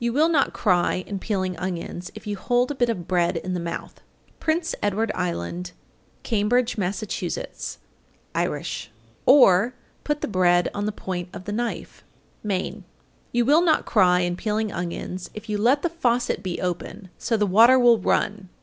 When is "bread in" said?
3.06-3.52